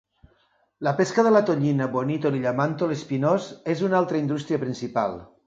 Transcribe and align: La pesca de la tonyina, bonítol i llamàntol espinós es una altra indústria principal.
La 0.87 0.93
pesca 1.01 1.25
de 1.27 1.33
la 1.35 1.41
tonyina, 1.49 1.87
bonítol 1.97 2.39
i 2.39 2.41
llamàntol 2.47 2.95
espinós 2.97 3.53
es 3.75 3.87
una 3.91 4.01
altra 4.01 4.25
indústria 4.25 4.65
principal. 4.67 5.17